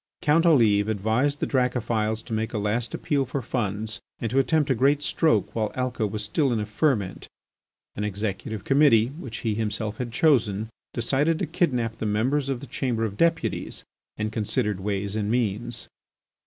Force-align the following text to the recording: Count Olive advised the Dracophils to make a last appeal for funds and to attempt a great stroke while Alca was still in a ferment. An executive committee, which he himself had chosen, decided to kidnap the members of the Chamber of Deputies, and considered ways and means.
Count 0.23 0.47
Olive 0.47 0.87
advised 0.89 1.39
the 1.41 1.45
Dracophils 1.45 2.23
to 2.23 2.33
make 2.33 2.53
a 2.53 2.57
last 2.57 2.95
appeal 2.95 3.23
for 3.23 3.39
funds 3.43 3.99
and 4.19 4.31
to 4.31 4.39
attempt 4.39 4.71
a 4.71 4.73
great 4.73 5.03
stroke 5.03 5.53
while 5.53 5.71
Alca 5.75 6.07
was 6.07 6.23
still 6.23 6.51
in 6.51 6.59
a 6.59 6.65
ferment. 6.65 7.27
An 7.95 8.03
executive 8.03 8.63
committee, 8.63 9.09
which 9.09 9.41
he 9.45 9.53
himself 9.53 9.97
had 9.97 10.11
chosen, 10.11 10.69
decided 10.95 11.37
to 11.37 11.45
kidnap 11.45 11.99
the 11.99 12.07
members 12.07 12.49
of 12.49 12.61
the 12.61 12.65
Chamber 12.65 13.05
of 13.05 13.15
Deputies, 13.15 13.83
and 14.17 14.31
considered 14.33 14.79
ways 14.79 15.15
and 15.15 15.29
means. 15.29 15.87